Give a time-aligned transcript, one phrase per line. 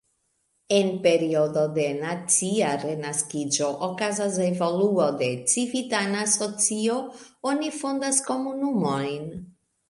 [0.75, 6.97] En periodo de nacia renaskiĝo okazas evoluo de civitana socio,
[7.53, 9.31] oni fondas komunumojn.